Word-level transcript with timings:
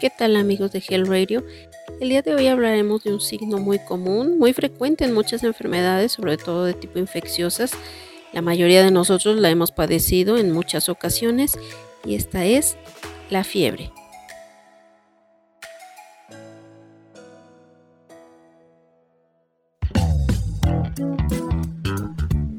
¿Qué 0.00 0.10
tal 0.10 0.36
amigos 0.36 0.70
de 0.70 0.80
Hell 0.88 1.08
Radio? 1.08 1.44
El 2.00 2.10
día 2.10 2.22
de 2.22 2.32
hoy 2.32 2.46
hablaremos 2.46 3.02
de 3.02 3.12
un 3.12 3.20
signo 3.20 3.58
muy 3.58 3.80
común, 3.80 4.38
muy 4.38 4.52
frecuente 4.52 5.04
en 5.04 5.12
muchas 5.12 5.42
enfermedades, 5.42 6.12
sobre 6.12 6.36
todo 6.36 6.64
de 6.64 6.74
tipo 6.74 7.00
infecciosas. 7.00 7.72
La 8.32 8.40
mayoría 8.40 8.84
de 8.84 8.92
nosotros 8.92 9.36
la 9.38 9.50
hemos 9.50 9.72
padecido 9.72 10.38
en 10.38 10.52
muchas 10.52 10.88
ocasiones 10.88 11.58
y 12.04 12.14
esta 12.14 12.44
es 12.44 12.76
la 13.28 13.42
fiebre. 13.42 13.90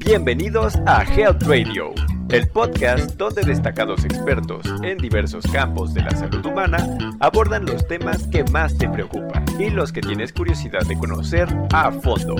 Bienvenidos 0.04 0.74
a 0.86 1.04
Health 1.04 1.42
Radio 1.44 1.94
el 2.32 2.48
podcast 2.48 3.16
donde 3.16 3.42
destacados 3.42 4.04
expertos 4.04 4.64
en 4.82 4.98
diversos 4.98 5.44
campos 5.52 5.92
de 5.94 6.02
la 6.02 6.10
salud 6.10 6.44
humana 6.46 6.86
abordan 7.18 7.66
los 7.66 7.86
temas 7.86 8.26
que 8.28 8.44
más 8.44 8.76
te 8.78 8.88
preocupan 8.88 9.44
y 9.58 9.70
los 9.70 9.92
que 9.92 10.00
tienes 10.00 10.32
curiosidad 10.32 10.82
de 10.86 10.96
conocer 10.96 11.48
a 11.72 11.90
fondo. 11.90 12.36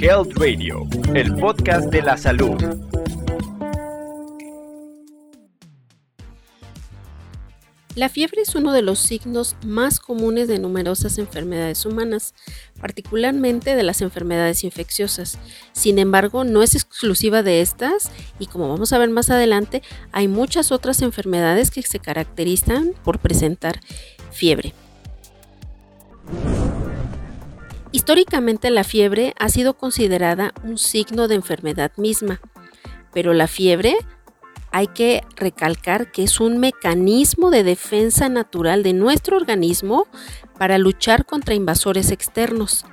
Health 0.00 0.32
Radio, 0.38 0.86
el 1.14 1.34
podcast 1.36 1.90
de 1.90 2.02
la 2.02 2.16
salud. 2.16 2.99
La 7.96 8.08
fiebre 8.08 8.42
es 8.42 8.54
uno 8.54 8.72
de 8.72 8.82
los 8.82 9.00
signos 9.00 9.56
más 9.66 9.98
comunes 9.98 10.46
de 10.46 10.60
numerosas 10.60 11.18
enfermedades 11.18 11.84
humanas, 11.84 12.34
particularmente 12.80 13.74
de 13.74 13.82
las 13.82 14.00
enfermedades 14.00 14.62
infecciosas. 14.62 15.38
Sin 15.72 15.98
embargo, 15.98 16.44
no 16.44 16.62
es 16.62 16.76
exclusiva 16.76 17.42
de 17.42 17.60
estas 17.60 18.12
y 18.38 18.46
como 18.46 18.68
vamos 18.68 18.92
a 18.92 18.98
ver 18.98 19.10
más 19.10 19.28
adelante, 19.30 19.82
hay 20.12 20.28
muchas 20.28 20.70
otras 20.70 21.02
enfermedades 21.02 21.72
que 21.72 21.82
se 21.82 21.98
caracterizan 21.98 22.92
por 23.02 23.18
presentar 23.18 23.80
fiebre. 24.30 24.72
Históricamente 27.90 28.70
la 28.70 28.84
fiebre 28.84 29.34
ha 29.36 29.48
sido 29.48 29.74
considerada 29.74 30.54
un 30.62 30.78
signo 30.78 31.26
de 31.26 31.34
enfermedad 31.34 31.90
misma, 31.96 32.40
pero 33.12 33.34
la 33.34 33.48
fiebre 33.48 33.96
hay 34.72 34.86
que 34.88 35.22
recalcar 35.36 36.12
que 36.12 36.22
es 36.22 36.40
un 36.40 36.58
mecanismo 36.58 37.50
de 37.50 37.64
defensa 37.64 38.28
natural 38.28 38.82
de 38.82 38.92
nuestro 38.92 39.36
organismo 39.36 40.06
para 40.58 40.78
luchar 40.78 41.26
contra 41.26 41.54
invasores 41.54 42.10
externos. 42.10 42.84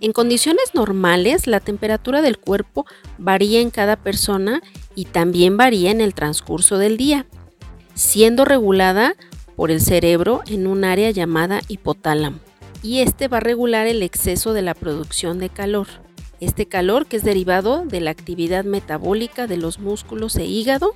En 0.00 0.12
condiciones 0.12 0.74
normales, 0.74 1.48
la 1.48 1.58
temperatura 1.58 2.22
del 2.22 2.38
cuerpo 2.38 2.86
varía 3.18 3.60
en 3.60 3.70
cada 3.70 3.96
persona 3.96 4.62
y 4.94 5.06
también 5.06 5.56
varía 5.56 5.90
en 5.90 6.00
el 6.00 6.14
transcurso 6.14 6.78
del 6.78 6.96
día, 6.96 7.26
siendo 7.94 8.44
regulada 8.44 9.16
por 9.56 9.72
el 9.72 9.80
cerebro 9.80 10.42
en 10.46 10.68
un 10.68 10.84
área 10.84 11.10
llamada 11.10 11.62
hipotálamo. 11.66 12.38
Y 12.80 13.00
este 13.00 13.26
va 13.26 13.38
a 13.38 13.40
regular 13.40 13.88
el 13.88 14.04
exceso 14.04 14.52
de 14.52 14.62
la 14.62 14.74
producción 14.74 15.40
de 15.40 15.48
calor. 15.48 15.88
Este 16.38 16.66
calor 16.66 17.06
que 17.06 17.16
es 17.16 17.24
derivado 17.24 17.84
de 17.84 18.00
la 18.00 18.10
actividad 18.10 18.64
metabólica 18.64 19.48
de 19.48 19.56
los 19.56 19.80
músculos 19.80 20.36
e 20.36 20.44
hígado 20.44 20.94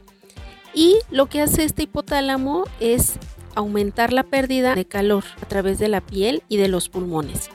y 0.74 0.98
lo 1.10 1.26
que 1.26 1.42
hace 1.42 1.64
este 1.64 1.84
hipotálamo 1.84 2.64
es 2.80 3.14
aumentar 3.54 4.12
la 4.12 4.22
pérdida 4.22 4.74
de 4.74 4.86
calor 4.86 5.24
a 5.42 5.46
través 5.46 5.78
de 5.78 5.88
la 5.88 6.00
piel 6.00 6.42
y 6.48 6.56
de 6.56 6.68
los 6.68 6.88
pulmones. 6.88 7.50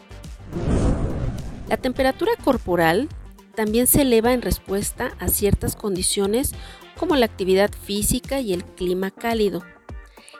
La 1.69 1.77
temperatura 1.77 2.31
corporal 2.43 3.09
también 3.55 3.87
se 3.87 4.03
eleva 4.03 4.33
en 4.33 4.41
respuesta 4.41 5.13
a 5.19 5.27
ciertas 5.27 5.75
condiciones 5.75 6.53
como 6.97 7.15
la 7.15 7.25
actividad 7.25 7.71
física 7.71 8.39
y 8.39 8.53
el 8.53 8.63
clima 8.63 9.11
cálido. 9.11 9.63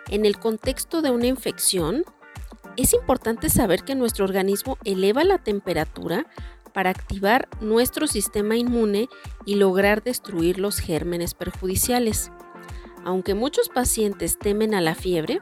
En 0.09 0.25
el 0.25 0.37
contexto 0.37 1.01
de 1.01 1.11
una 1.11 1.27
infección, 1.27 2.05
es 2.77 2.93
importante 2.93 3.49
saber 3.49 3.83
que 3.83 3.95
nuestro 3.95 4.23
organismo 4.23 4.77
eleva 4.85 5.23
la 5.23 5.39
temperatura 5.39 6.27
para 6.73 6.91
activar 6.91 7.49
nuestro 7.59 8.05
sistema 8.05 8.55
inmune 8.55 9.09
y 9.45 9.55
lograr 9.55 10.03
destruir 10.03 10.59
los 10.59 10.77
gérmenes 10.77 11.33
perjudiciales. 11.33 12.31
Aunque 13.07 13.35
muchos 13.35 13.69
pacientes 13.69 14.37
temen 14.37 14.75
a 14.75 14.81
la 14.81 14.93
fiebre, 14.93 15.39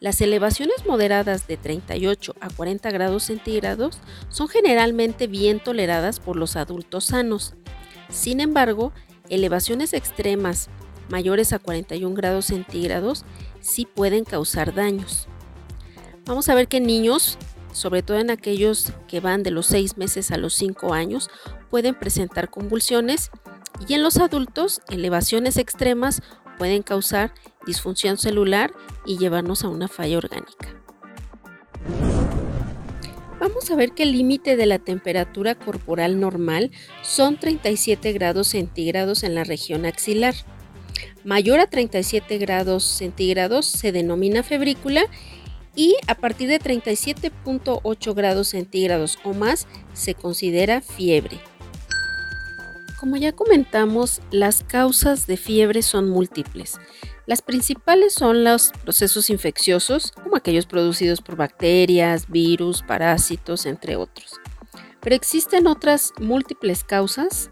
las 0.00 0.20
elevaciones 0.20 0.84
moderadas 0.84 1.46
de 1.46 1.56
38 1.56 2.34
a 2.40 2.50
40 2.50 2.90
grados 2.90 3.22
centígrados 3.22 4.00
son 4.30 4.48
generalmente 4.48 5.28
bien 5.28 5.60
toleradas 5.60 6.18
por 6.18 6.34
los 6.34 6.56
adultos 6.56 7.04
sanos. 7.04 7.54
Sin 8.08 8.40
embargo, 8.40 8.92
elevaciones 9.28 9.92
extremas 9.92 10.68
mayores 11.08 11.52
a 11.52 11.60
41 11.60 12.16
grados 12.16 12.46
centígrados 12.46 13.24
sí 13.60 13.86
pueden 13.86 14.24
causar 14.24 14.74
daños. 14.74 15.28
Vamos 16.26 16.48
a 16.48 16.56
ver 16.56 16.66
que 16.66 16.80
niños, 16.80 17.38
sobre 17.72 18.02
todo 18.02 18.18
en 18.18 18.30
aquellos 18.32 18.92
que 19.06 19.20
van 19.20 19.44
de 19.44 19.52
los 19.52 19.66
6 19.66 19.98
meses 19.98 20.32
a 20.32 20.36
los 20.36 20.54
5 20.54 20.92
años, 20.92 21.30
pueden 21.70 21.94
presentar 21.94 22.50
convulsiones 22.50 23.30
y 23.86 23.94
en 23.94 24.02
los 24.02 24.16
adultos 24.16 24.80
elevaciones 24.88 25.58
extremas 25.58 26.20
pueden 26.58 26.82
causar 26.82 27.32
disfunción 27.66 28.16
celular 28.16 28.72
y 29.06 29.18
llevarnos 29.18 29.64
a 29.64 29.68
una 29.68 29.88
falla 29.88 30.18
orgánica. 30.18 30.74
Vamos 33.40 33.70
a 33.70 33.76
ver 33.76 33.92
que 33.92 34.04
el 34.04 34.12
límite 34.12 34.56
de 34.56 34.66
la 34.66 34.78
temperatura 34.78 35.54
corporal 35.54 36.18
normal 36.18 36.70
son 37.02 37.36
37 37.36 38.12
grados 38.12 38.48
centígrados 38.48 39.22
en 39.22 39.34
la 39.34 39.44
región 39.44 39.84
axilar. 39.84 40.34
Mayor 41.24 41.60
a 41.60 41.66
37 41.66 42.38
grados 42.38 42.84
centígrados 42.84 43.66
se 43.66 43.92
denomina 43.92 44.42
febrícula 44.42 45.04
y 45.76 45.96
a 46.06 46.14
partir 46.14 46.48
de 46.48 46.60
37.8 46.60 48.14
grados 48.14 48.48
centígrados 48.48 49.18
o 49.24 49.34
más 49.34 49.66
se 49.92 50.14
considera 50.14 50.80
fiebre. 50.80 51.38
Como 53.04 53.18
ya 53.18 53.32
comentamos, 53.32 54.22
las 54.30 54.64
causas 54.64 55.26
de 55.26 55.36
fiebre 55.36 55.82
son 55.82 56.08
múltiples. 56.08 56.80
Las 57.26 57.42
principales 57.42 58.14
son 58.14 58.44
los 58.44 58.72
procesos 58.82 59.28
infecciosos, 59.28 60.10
como 60.10 60.36
aquellos 60.36 60.64
producidos 60.64 61.20
por 61.20 61.36
bacterias, 61.36 62.30
virus, 62.30 62.82
parásitos, 62.82 63.66
entre 63.66 63.96
otros. 63.96 64.40
Pero 65.02 65.14
existen 65.14 65.66
otras 65.66 66.14
múltiples 66.18 66.82
causas, 66.82 67.50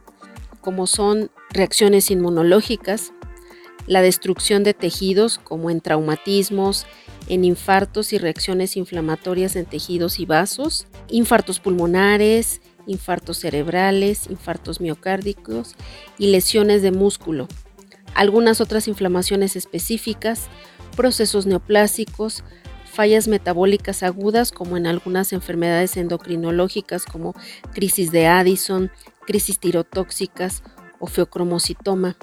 como 0.63 0.87
son 0.87 1.31
reacciones 1.51 2.11
inmunológicas, 2.11 3.13
la 3.87 4.01
destrucción 4.01 4.65
de 4.65 4.73
tejidos, 4.73 5.37
como 5.37 5.69
en 5.69 5.83
traumatismos, 5.83 6.87
en 7.29 7.45
infartos 7.45 8.15
y 8.15 8.19
reacciones 8.19 8.79
inflamatorias 8.79 9.55
en 9.57 9.67
tejidos 9.67 10.19
y 10.19 10.25
vasos, 10.25 10.87
infartos 11.09 11.61
pulmonares, 11.61 12.63
infartos 12.87 13.39
cerebrales, 13.39 14.29
infartos 14.29 14.81
miocárdicos 14.81 15.75
y 16.19 16.29
lesiones 16.29 16.83
de 16.83 16.93
músculo. 16.93 17.49
Algunas 18.15 18.61
otras 18.61 18.89
inflamaciones 18.89 19.57
específicas, 19.57 20.49
procesos 20.97 21.47
neoplásicos, 21.47 22.45
fallas 22.85 23.27
metabólicas 23.27 24.03
agudas 24.03 24.53
como 24.53 24.77
en 24.77 24.87
algunas 24.87 25.33
enfermedades 25.33 25.97
endocrinológicas 25.97 27.07
como 27.07 27.35
crisis 27.73 28.13
de 28.13 28.27
Addison, 28.27 28.91
crisis 29.27 29.59
tirotóxicas 29.59 30.63
o 31.01 31.07
feocromocitoma 31.07 32.17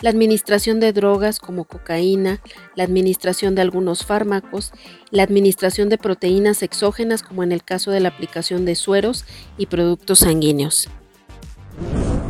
la 0.00 0.10
administración 0.10 0.80
de 0.80 0.92
drogas 0.92 1.38
como 1.38 1.64
cocaína, 1.64 2.40
la 2.76 2.84
administración 2.84 3.54
de 3.54 3.62
algunos 3.62 4.04
fármacos, 4.04 4.72
la 5.10 5.22
administración 5.22 5.88
de 5.88 5.98
proteínas 5.98 6.62
exógenas 6.62 7.22
como 7.22 7.42
en 7.42 7.52
el 7.52 7.64
caso 7.64 7.90
de 7.90 8.00
la 8.00 8.08
aplicación 8.08 8.64
de 8.64 8.74
sueros 8.74 9.24
y 9.58 9.66
productos 9.66 10.20
sanguíneos. 10.20 10.88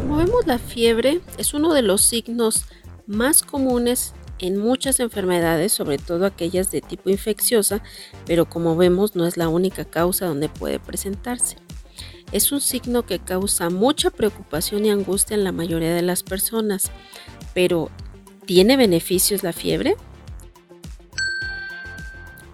Como 0.01 0.17
vemos, 0.17 0.47
la 0.47 0.59
fiebre 0.59 1.21
es 1.39 1.55
uno 1.55 1.75
de 1.75 1.83
los 1.83 2.03
signos 2.03 2.67
más 3.07 3.43
comunes 3.43 4.15
en 4.39 4.57
muchas 4.57 5.01
enfermedades, 5.01 5.73
sobre 5.73 5.99
todo 5.99 6.27
aquellas 6.27 6.71
de 6.71 6.81
tipo 6.81 7.11
infecciosa, 7.11 7.83
pero 8.27 8.49
como 8.49 8.77
vemos 8.77 9.15
no 9.15 9.27
es 9.27 9.37
la 9.37 9.49
única 9.49 9.85
causa 9.85 10.27
donde 10.27 10.49
puede 10.49 10.79
presentarse. 10.79 11.57
Es 12.33 12.51
un 12.51 12.61
signo 12.61 13.07
que 13.07 13.21
causa 13.21 13.71
mucha 13.71 14.11
preocupación 14.11 14.85
y 14.85 14.91
angustia 14.91 15.35
en 15.35 15.45
la 15.45 15.53
mayoría 15.53 15.95
de 15.95 16.03
las 16.03 16.23
personas, 16.23 16.91
pero 17.55 17.91
¿tiene 18.47 18.77
beneficios 18.77 19.43
la 19.43 19.53
fiebre? 19.53 19.97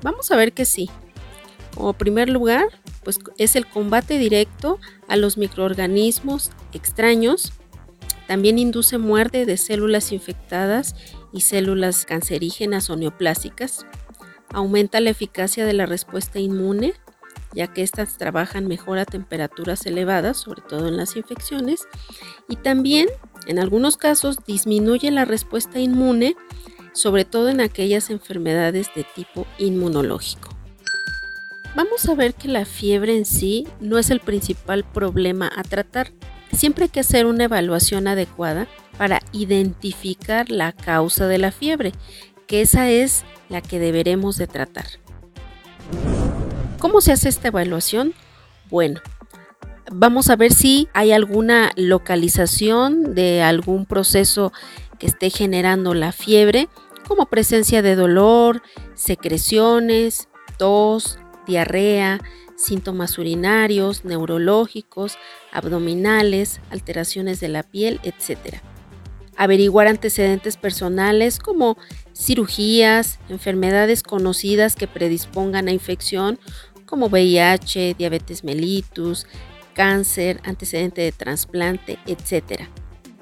Vamos 0.03 0.31
a 0.31 0.37
ver 0.37 0.53
que 0.53 0.65
sí. 0.65 0.89
Como 1.75 1.93
primer 1.95 2.29
lugar, 2.29 2.67
pues 3.05 3.19
es 3.39 3.57
el 3.57 3.67
combate 3.67 4.19
directo 4.19 4.79
a 5.09 5.17
los 5.17 5.39
microorganismos 5.39 6.51
extraños. 6.73 7.53
También 8.27 8.59
induce 8.59 8.99
muerte 8.99 9.47
de 9.47 9.57
células 9.57 10.13
infectadas 10.13 10.95
y 11.33 11.41
células 11.41 12.05
cancerígenas 12.07 12.91
o 12.91 12.97
neoplásicas. 12.97 13.87
Aumenta 14.53 15.01
la 15.01 15.11
eficacia 15.11 15.65
de 15.65 15.73
la 15.73 15.87
respuesta 15.87 16.39
inmune, 16.39 16.95
ya 17.55 17.67
que 17.67 17.83
éstas 17.83 18.17
trabajan 18.17 18.67
mejor 18.67 18.99
a 18.99 19.05
temperaturas 19.05 19.87
elevadas, 19.87 20.39
sobre 20.39 20.63
todo 20.63 20.89
en 20.89 20.97
las 20.97 21.17
infecciones. 21.17 21.87
Y 22.49 22.57
también 22.57 23.09
en 23.47 23.59
algunos 23.59 23.97
casos 23.97 24.39
disminuye 24.47 25.11
la 25.11 25.25
respuesta 25.25 25.79
inmune 25.79 26.37
sobre 26.93 27.25
todo 27.25 27.49
en 27.49 27.61
aquellas 27.61 28.11
enfermedades 28.11 28.91
de 28.95 29.05
tipo 29.05 29.47
inmunológico. 29.59 30.57
Vamos 31.75 32.09
a 32.09 32.15
ver 32.15 32.35
que 32.35 32.49
la 32.49 32.65
fiebre 32.65 33.17
en 33.17 33.25
sí 33.25 33.67
no 33.81 33.99
es 33.99 34.11
el 34.11 34.21
principal 34.21 34.85
problema 34.85 35.51
a 35.55 35.63
tratar. 35.63 36.11
Siempre 36.53 36.85
hay 36.85 36.89
que 36.91 37.01
hacer 37.01 37.27
una 37.27 37.45
evaluación 37.45 38.09
adecuada 38.09 38.67
para 38.99 39.23
identificar 39.33 40.51
la 40.51 40.73
causa 40.73 41.29
de 41.29 41.39
la 41.39 41.53
fiebre, 41.53 41.93
que 42.49 42.61
esa 42.61 42.91
es 42.91 43.25
la 43.49 43.61
que 43.61 43.79
deberemos 43.79 44.37
de 44.37 44.49
tratar. 44.49 44.87
¿Cómo 46.81 47.03
se 47.03 47.13
hace 47.13 47.29
esta 47.29 47.49
evaluación? 47.49 48.15
Bueno, 48.71 49.03
vamos 49.93 50.31
a 50.31 50.37
ver 50.37 50.51
si 50.51 50.89
hay 50.95 51.13
alguna 51.13 51.73
localización 51.77 53.15
de 53.15 53.43
algún 53.43 53.85
proceso 53.85 54.51
que 54.99 55.07
esté 55.07 55.29
generando 55.29 55.93
la 55.93 56.11
fiebre, 56.11 56.71
como 57.07 57.27
presencia 57.27 57.83
de 57.83 57.97
dolor, 57.97 58.63
secreciones, 58.95 60.29
tos, 60.57 61.19
diarrea, 61.47 62.19
síntomas 62.57 63.19
urinarios, 63.19 64.07
neurológicos, 64.07 65.19
abdominales, 65.53 66.63
alteraciones 66.71 67.41
de 67.41 67.49
la 67.49 67.63
piel, 67.63 68.01
etc. 68.05 68.57
Averiguar 69.37 69.87
antecedentes 69.87 70.57
personales 70.57 71.39
como 71.39 71.77
cirugías, 72.15 73.19
enfermedades 73.29 74.03
conocidas 74.03 74.77
que 74.77 74.87
predispongan 74.87 75.69
a 75.69 75.73
infección 75.73 76.39
como 76.91 77.07
VIH, 77.07 77.95
diabetes 77.97 78.45
mellitus, 78.45 79.27
cáncer, 79.75 80.41
antecedente 80.45 81.01
de 81.01 81.13
trasplante, 81.13 81.99
etc. 82.07 82.65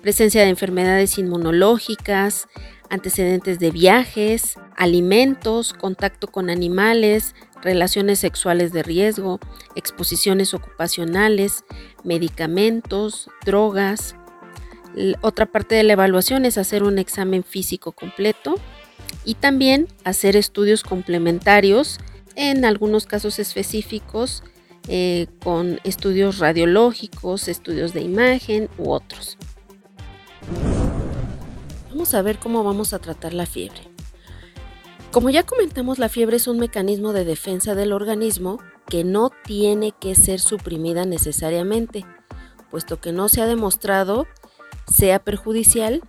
Presencia 0.01 0.43
de 0.43 0.49
enfermedades 0.49 1.19
inmunológicas, 1.19 2.49
antecedentes 2.89 3.59
de 3.59 3.71
viajes, 3.71 4.55
alimentos, 4.75 5.75
contacto 5.75 6.29
con 6.29 6.49
animales, 6.49 7.35
relaciones 7.63 8.19
sexuales 8.19 8.73
de 8.73 8.83
riesgo, 8.83 9.39
exposiciones 9.75 10.55
ocupacionales, 10.55 11.65
medicamentos, 12.05 13.29
drogas. 13.45 14.17
Otra 15.21 15.47
parte 15.47 15.75
de 15.75 15.83
la 15.83 15.93
evaluación 15.93 16.47
es 16.47 16.57
hacer 16.57 16.83
un 16.83 16.99
examen 16.99 17.45
físico 17.45 17.93
completo 17.93 18.55
y 19.25 19.35
también 19.35 19.89
hacer 20.05 20.37
estudios 20.37 20.83
complementarios 20.83 21.99
en 22.39 22.65
algunos 22.65 23.05
casos 23.05 23.41
específicos 23.41 24.45
eh, 24.87 25.27
con 25.43 25.81
estudios 25.83 26.39
radiológicos, 26.39 27.49
estudios 27.49 27.93
de 27.93 28.01
imagen 28.01 28.71
u 28.79 28.93
otros. 28.93 29.37
Vamos 31.91 32.15
a 32.15 32.23
ver 32.23 32.39
cómo 32.39 32.63
vamos 32.63 32.93
a 32.93 33.01
tratar 33.01 33.35
la 33.35 33.45
fiebre. 33.45 33.81
Como 35.11 35.31
ya 35.31 35.43
comentamos, 35.43 35.99
la 35.99 36.09
fiebre 36.09 36.37
es 36.37 36.47
un 36.47 36.61
mecanismo 36.61 37.13
de 37.13 37.25
defensa 37.25 37.75
del 37.75 37.93
organismo 37.93 38.61
que 38.87 39.03
no 39.03 39.31
tiene 39.45 39.91
que 39.91 40.15
ser 40.15 40.39
suprimida 40.39 41.05
necesariamente, 41.07 42.07
puesto 42.71 43.01
que 43.01 43.11
no 43.11 43.29
se 43.29 43.43
ha 43.43 43.47
demostrado 43.47 44.29
sea 44.87 45.19
perjudicial 45.19 46.03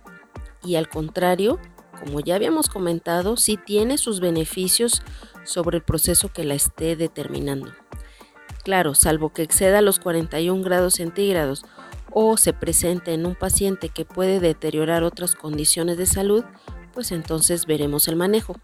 y 0.62 0.76
al 0.76 0.88
contrario, 0.88 1.58
como 2.00 2.20
ya 2.20 2.34
habíamos 2.34 2.68
comentado, 2.68 3.36
sí 3.36 3.56
tiene 3.56 3.98
sus 3.98 4.20
beneficios 4.20 5.02
sobre 5.44 5.78
el 5.78 5.84
proceso 5.84 6.32
que 6.32 6.44
la 6.44 6.54
esté 6.54 6.96
determinando. 6.96 7.72
Claro, 8.64 8.94
salvo 8.94 9.32
que 9.32 9.42
exceda 9.42 9.80
los 9.80 9.98
41 10.00 10.62
grados 10.62 10.94
centígrados 10.94 11.64
o 12.10 12.36
se 12.36 12.52
presente 12.52 13.14
en 13.14 13.26
un 13.26 13.34
paciente 13.34 13.88
que 13.88 14.04
puede 14.04 14.40
deteriorar 14.40 15.04
otras 15.04 15.34
condiciones 15.34 15.96
de 15.96 16.06
salud, 16.06 16.44
pues 16.92 17.12
entonces 17.12 17.66
veremos 17.66 18.08
el 18.08 18.16
manejo. 18.16 18.56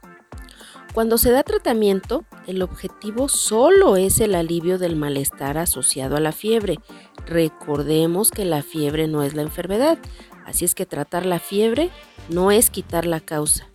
Cuando 0.93 1.19
se 1.19 1.31
da 1.31 1.43
tratamiento, 1.43 2.25
el 2.47 2.63
objetivo 2.63 3.29
solo 3.29 3.97
es 3.97 4.19
el 4.21 4.35
alivio 4.35 4.79
del 4.79 4.97
malestar 4.97 5.59
asociado 5.59 6.17
a 6.17 6.21
la 6.21 6.33
fiebre. 6.33 6.79
Recordemos 7.27 8.31
que 8.31 8.47
la 8.47 8.63
fiebre 8.63 9.07
no 9.07 9.23
es 9.23 9.35
la 9.35 9.43
enfermedad, 9.43 9.99
así 10.47 10.65
es 10.65 10.75
que 10.75 10.87
tratar 10.87 11.27
la 11.27 11.39
fiebre 11.39 11.91
no 12.31 12.51
es 12.51 12.71
quitar 12.71 13.05
la 13.05 13.21
causa. 13.21 13.67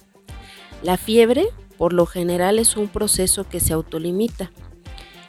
La 0.81 0.97
fiebre, 0.97 1.45
por 1.77 1.93
lo 1.93 2.07
general, 2.07 2.57
es 2.57 2.75
un 2.75 2.87
proceso 2.87 3.47
que 3.47 3.59
se 3.59 3.73
autolimita. 3.73 4.51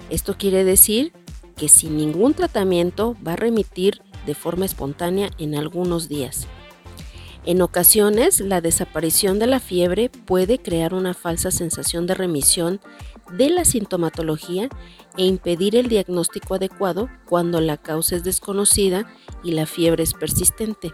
Esto 0.09 0.37
quiere 0.39 0.65
decir 0.65 1.13
que 1.57 1.69
sin 1.69 1.97
ningún 1.97 2.33
tratamiento 2.33 3.17
va 3.27 3.35
a 3.35 3.37
remitir 3.37 4.01
de 4.25 4.35
forma 4.35 4.65
espontánea 4.65 5.31
en 5.39 5.55
algunos 5.55 6.09
días. 6.09 6.47
En 7.45 7.61
ocasiones, 7.61 8.41
la 8.41 8.61
desaparición 8.61 9.41
de 9.41 9.49
la 9.49 9.59
fiebre 9.59 10.11
puede 10.11 10.59
crear 10.59 10.95
una 10.95 11.13
falsa 11.13 11.51
sensación 11.51 12.07
de 12.07 12.15
remisión 12.15 12.81
de 13.33 13.51
la 13.51 13.65
sintomatología 13.65 14.69
e 15.17 15.25
impedir 15.25 15.75
el 15.75 15.89
diagnóstico 15.89 16.55
adecuado 16.55 17.09
cuando 17.29 17.61
la 17.61 17.79
causa 17.79 18.17
es 18.17 18.25
desconocida 18.25 19.13
y 19.43 19.53
la 19.53 19.67
fiebre 19.67 20.05
es 20.05 20.15
persistente. 20.15 20.93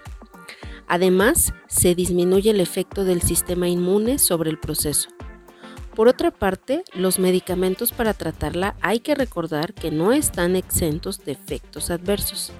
Además, 0.88 1.52
se 1.68 1.94
disminuye 1.94 2.50
el 2.50 2.60
efecto 2.60 3.04
del 3.04 3.20
sistema 3.22 3.68
inmune 3.68 4.18
sobre 4.18 4.50
el 4.50 4.58
proceso. 4.58 5.10
Por 5.94 6.08
otra 6.08 6.30
parte, 6.30 6.84
los 6.94 7.18
medicamentos 7.18 7.92
para 7.92 8.14
tratarla 8.14 8.76
hay 8.80 9.00
que 9.00 9.14
recordar 9.14 9.74
que 9.74 9.90
no 9.90 10.12
están 10.12 10.56
exentos 10.56 11.24
de 11.24 11.32
efectos 11.32 11.90
adversos. 11.90 12.52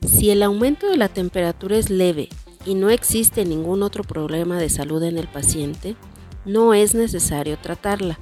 Si 0.00 0.30
el 0.30 0.42
aumento 0.42 0.88
de 0.88 0.96
la 0.96 1.08
temperatura 1.08 1.76
es 1.76 1.90
leve 1.90 2.30
y 2.66 2.74
no 2.74 2.90
existe 2.90 3.44
ningún 3.44 3.82
otro 3.82 4.04
problema 4.04 4.58
de 4.58 4.70
salud 4.70 5.02
en 5.02 5.18
el 5.18 5.28
paciente, 5.28 5.96
no 6.44 6.74
es 6.74 6.94
necesario 6.94 7.58
tratarla. 7.58 8.18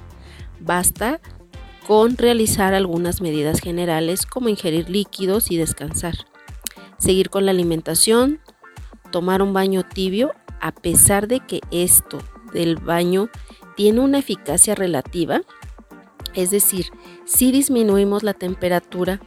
Basta 0.59 1.19
con 1.87 2.17
realizar 2.17 2.73
algunas 2.73 3.21
medidas 3.21 3.59
generales 3.59 4.25
como 4.25 4.49
ingerir 4.49 4.89
líquidos 4.89 5.49
y 5.49 5.57
descansar. 5.57 6.15
Seguir 6.97 7.29
con 7.29 7.45
la 7.45 7.51
alimentación, 7.51 8.39
tomar 9.13 9.43
un 9.43 9.53
baño 9.53 9.83
tibio 9.83 10.33
a 10.59 10.71
pesar 10.73 11.27
de 11.27 11.39
que 11.39 11.61
esto 11.69 12.17
del 12.51 12.77
baño 12.77 13.29
tiene 13.77 13.99
una 13.99 14.17
eficacia 14.17 14.73
relativa, 14.73 15.41
es 16.33 16.49
decir, 16.49 16.87
si 17.23 17.51
disminuimos 17.51 18.23
la 18.23 18.33
temperatura, 18.33 19.21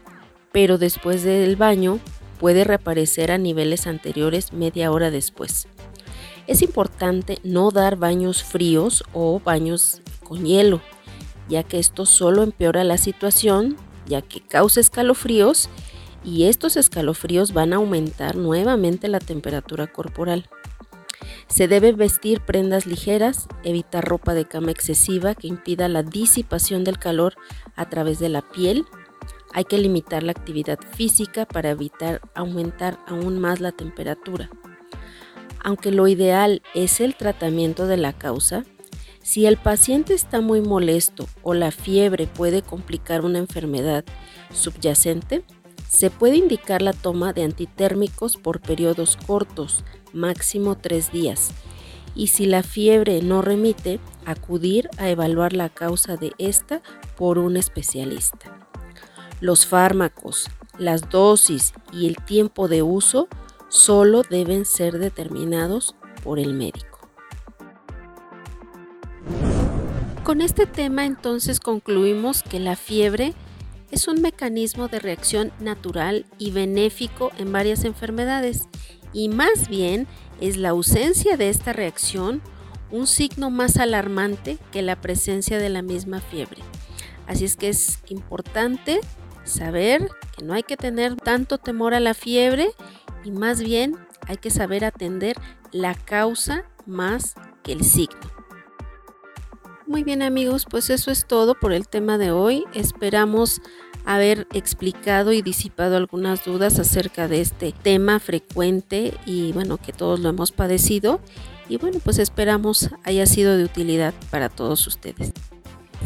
pero 0.50 0.76
después 0.76 1.22
del 1.22 1.54
baño 1.54 2.00
puede 2.40 2.64
reaparecer 2.64 3.30
a 3.30 3.38
niveles 3.38 3.86
anteriores 3.86 4.52
media 4.52 4.90
hora 4.90 5.12
después. 5.12 5.68
Es 6.48 6.62
importante 6.62 7.38
no 7.44 7.70
dar 7.70 7.94
baños 7.94 8.42
fríos 8.42 9.04
o 9.12 9.38
baños 9.38 10.02
con 10.25 10.44
hielo, 10.44 10.80
ya 11.49 11.62
que 11.62 11.78
esto 11.78 12.06
solo 12.06 12.42
empeora 12.42 12.82
la 12.82 12.99
situación, 12.99 13.76
ya 14.06 14.20
que 14.20 14.40
causa 14.40 14.80
escalofríos 14.80 15.68
y 16.25 16.44
estos 16.44 16.76
escalofríos 16.76 17.52
van 17.52 17.73
a 17.73 17.76
aumentar 17.76 18.37
nuevamente 18.37 19.08
la 19.08 19.20
temperatura 19.20 19.87
corporal. 19.87 20.49
Se 21.49 21.68
debe 21.68 21.92
vestir 21.92 22.40
prendas 22.40 22.87
ligeras, 22.87 23.49
evitar 23.62 24.04
ropa 24.04 24.35
de 24.35 24.46
cama 24.46 24.70
excesiva 24.70 25.35
que 25.35 25.46
impida 25.46 25.88
la 25.88 26.02
disipación 26.02 26.85
del 26.85 26.99
calor 26.99 27.35
a 27.76 27.88
través 27.88 28.18
de 28.18 28.28
la 28.28 28.42
piel 28.42 28.85
hay 29.56 29.64
que 29.64 29.78
limitar 29.78 30.23
la 30.23 30.32
actividad 30.32 30.78
física 30.96 31.46
para 31.46 31.70
evitar 31.70 32.20
aumentar 32.35 32.99
aún 33.06 33.38
más 33.38 33.61
la 33.61 33.73
temperatura. 33.73 34.50
Aunque 35.64 35.90
lo 35.90 36.06
ideal 36.08 36.61
es 36.75 37.00
el 37.00 37.14
tratamiento 37.14 37.87
de 37.87 37.96
la 37.96 38.12
causa, 38.12 38.64
si 39.23 39.46
el 39.46 39.56
paciente 39.56 40.12
está 40.12 40.42
muy 40.42 40.61
molesto 40.61 41.26
o 41.42 41.54
la 41.54 41.70
fiebre 41.70 42.26
puede 42.26 42.61
complicar 42.61 43.25
una 43.25 43.38
enfermedad 43.38 44.04
subyacente, 44.52 45.42
se 45.88 46.11
puede 46.11 46.37
indicar 46.37 46.83
la 46.83 46.93
toma 46.93 47.33
de 47.33 47.45
antitérmicos 47.45 48.37
por 48.37 48.61
periodos 48.61 49.16
cortos, 49.26 49.85
máximo 50.12 50.76
tres 50.76 51.12
días, 51.12 51.52
y 52.14 52.28
si 52.28 52.47
la 52.47 52.62
fiebre 52.62 53.21
no 53.23 53.43
remite, 53.43 54.00
acudir 54.25 54.88
a 54.99 55.11
evaluar 55.11 55.52
la 55.52 55.69
causa 55.69 56.16
de 56.16 56.33
esta 56.38 56.83
por 57.16 57.38
un 57.38 57.57
especialista. 57.57 58.69
Los 59.40 59.66
fármacos, 59.66 60.49
las 60.78 61.11
dosis 61.11 61.75
y 61.93 62.07
el 62.07 62.16
tiempo 62.16 62.69
de 62.69 62.83
uso 62.83 63.28
solo 63.69 64.23
deben 64.23 64.64
ser 64.64 64.99
determinados 64.99 65.95
por 66.25 66.38
el 66.38 66.55
médico. 66.55 66.97
Con 70.25 70.40
este 70.40 70.66
tema 70.66 71.05
entonces 71.05 71.61
concluimos 71.61 72.43
que 72.43 72.59
la 72.59 72.75
fiebre 72.75 73.35
es 73.90 74.09
un 74.09 74.21
mecanismo 74.21 74.88
de 74.88 74.99
reacción 74.99 75.52
natural 75.61 76.26
y 76.38 76.50
benéfico 76.50 77.31
en 77.38 77.52
varias 77.52 77.85
enfermedades 77.85 78.69
y 79.12 79.28
más 79.28 79.69
bien 79.69 80.07
es 80.40 80.57
la 80.57 80.71
ausencia 80.71 81.37
de 81.37 81.49
esta 81.49 81.73
reacción 81.73 82.43
un 82.90 83.07
signo 83.07 83.50
más 83.50 83.76
alarmante 83.78 84.59
que 84.71 84.83
la 84.83 85.00
presencia 85.00 85.59
de 85.59 85.69
la 85.69 85.83
misma 85.83 86.21
fiebre. 86.21 86.62
Así 87.26 87.45
es 87.45 87.57
que 87.57 87.69
es 87.69 87.99
importante 88.09 89.00
saber 89.45 90.09
que 90.37 90.45
no 90.45 90.55
hay 90.55 90.62
que 90.62 90.76
tener 90.76 91.16
tanto 91.16 91.59
temor 91.59 91.95
a 91.95 92.00
la 92.00 92.14
fiebre 92.14 92.71
y 93.25 93.31
más 93.31 93.61
bien 93.61 93.97
hay 94.26 94.37
que 94.37 94.50
saber 94.50 94.85
atender 94.85 95.37
la 95.73 95.95
causa 95.95 96.64
más 96.87 97.35
que 97.62 97.73
el 97.73 97.85
signo. 97.85 98.36
Muy 99.87 100.02
bien 100.02 100.23
amigos, 100.23 100.66
pues 100.69 100.90
eso 100.90 101.12
es 101.12 101.26
todo 101.26 101.55
por 101.55 101.73
el 101.73 101.87
tema 101.87 102.19
de 102.19 102.33
hoy. 102.33 102.64
Esperamos 102.75 103.62
haber 104.05 104.49
explicado 104.52 105.33
y 105.33 105.43
disipado 105.43 105.97
algunas 105.97 106.45
dudas 106.45 106.81
acerca 106.81 107.28
de 107.28 107.40
este 107.40 107.73
tema 107.73 108.19
frecuente 108.19 109.14
y 109.26 109.52
bueno, 109.52 109.76
que 109.78 109.93
todos 109.93 110.19
lo 110.19 110.28
hemos 110.28 110.50
padecido. 110.50 111.21
Y 111.69 111.76
bueno, 111.76 112.00
pues 112.02 112.19
esperamos 112.19 112.90
haya 113.05 113.26
sido 113.26 113.57
de 113.57 113.64
utilidad 113.64 114.12
para 114.31 114.49
todos 114.49 114.87
ustedes. 114.88 115.33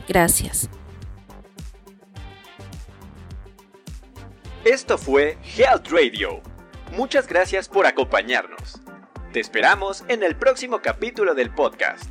Gracias. 0.07 0.69
Esto 4.65 4.99
fue 4.99 5.39
Health 5.57 5.89
Radio. 5.89 6.43
Muchas 6.93 7.27
gracias 7.27 7.67
por 7.67 7.87
acompañarnos. 7.87 8.81
Te 9.33 9.41
esperamos 9.41 10.05
en 10.09 10.23
el 10.23 10.37
próximo 10.37 10.83
capítulo 10.83 11.35
del 11.35 11.51
podcast, 11.51 12.11